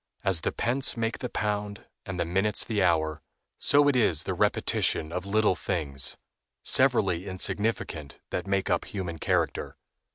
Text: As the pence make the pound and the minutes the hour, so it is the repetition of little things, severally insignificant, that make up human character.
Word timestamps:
As 0.23 0.41
the 0.41 0.51
pence 0.51 0.97
make 0.97 1.19
the 1.19 1.29
pound 1.29 1.85
and 2.07 2.19
the 2.19 2.25
minutes 2.25 2.63
the 2.65 2.81
hour, 2.81 3.21
so 3.59 3.87
it 3.87 3.95
is 3.95 4.23
the 4.23 4.33
repetition 4.33 5.11
of 5.11 5.27
little 5.27 5.53
things, 5.53 6.17
severally 6.63 7.27
insignificant, 7.27 8.17
that 8.31 8.47
make 8.47 8.67
up 8.71 8.85
human 8.85 9.19
character. 9.19 9.77